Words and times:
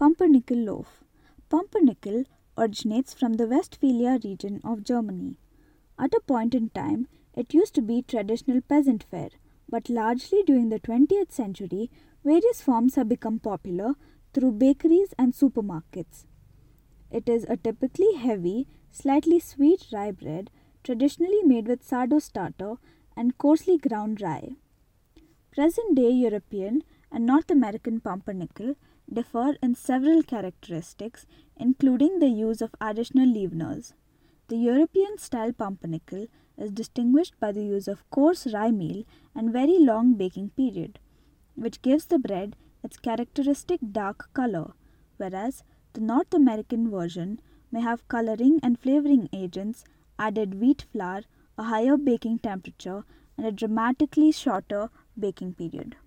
Pumpernickel 0.00 0.56
loaf. 0.56 1.04
Pumpernickel 1.50 2.24
originates 2.56 3.12
from 3.12 3.34
the 3.34 3.46
Westphalia 3.46 4.18
region 4.24 4.58
of 4.64 4.82
Germany. 4.82 5.36
At 5.98 6.14
a 6.14 6.22
point 6.26 6.54
in 6.54 6.70
time, 6.70 7.06
it 7.36 7.52
used 7.52 7.74
to 7.74 7.82
be 7.82 8.00
traditional 8.00 8.62
peasant 8.62 9.02
fare, 9.02 9.28
but 9.68 9.90
largely 9.90 10.42
during 10.42 10.70
the 10.70 10.80
20th 10.80 11.32
century, 11.32 11.90
various 12.24 12.62
forms 12.62 12.94
have 12.94 13.10
become 13.10 13.40
popular 13.40 13.92
through 14.32 14.52
bakeries 14.52 15.12
and 15.18 15.34
supermarkets. 15.34 16.24
It 17.10 17.28
is 17.28 17.44
a 17.44 17.58
typically 17.58 18.14
heavy, 18.14 18.68
slightly 18.90 19.38
sweet 19.38 19.84
rye 19.92 20.12
bread, 20.12 20.50
traditionally 20.82 21.42
made 21.42 21.68
with 21.68 21.84
sourdough 21.86 22.20
starter 22.20 22.76
and 23.14 23.36
coarsely 23.36 23.76
ground 23.76 24.22
rye. 24.22 24.52
Present 25.50 25.94
day 25.94 26.08
European 26.08 26.84
and 27.12 27.26
North 27.26 27.50
American 27.50 28.00
pumpernickel 28.00 28.76
differ 29.12 29.56
in 29.62 29.74
several 29.74 30.22
characteristics, 30.22 31.26
including 31.56 32.18
the 32.18 32.28
use 32.28 32.60
of 32.60 32.74
additional 32.80 33.26
leaveners. 33.26 33.92
The 34.48 34.56
European 34.56 35.18
style 35.18 35.52
pumpernickel 35.52 36.26
is 36.56 36.70
distinguished 36.70 37.38
by 37.40 37.52
the 37.52 37.64
use 37.64 37.88
of 37.88 38.08
coarse 38.10 38.46
rye 38.52 38.70
meal 38.70 39.04
and 39.34 39.52
very 39.52 39.78
long 39.78 40.14
baking 40.14 40.50
period, 40.50 40.98
which 41.54 41.82
gives 41.82 42.06
the 42.06 42.18
bread 42.18 42.56
its 42.82 42.98
characteristic 42.98 43.80
dark 43.92 44.32
color, 44.32 44.72
whereas 45.16 45.62
the 45.92 46.00
North 46.00 46.32
American 46.32 46.90
version 46.90 47.40
may 47.72 47.80
have 47.80 48.08
coloring 48.08 48.60
and 48.62 48.78
flavoring 48.78 49.28
agents, 49.32 49.84
added 50.18 50.60
wheat 50.60 50.84
flour, 50.92 51.22
a 51.58 51.64
higher 51.64 51.96
baking 51.96 52.38
temperature, 52.38 53.04
and 53.36 53.46
a 53.46 53.52
dramatically 53.52 54.30
shorter 54.32 54.90
baking 55.18 55.54
period. 55.54 55.96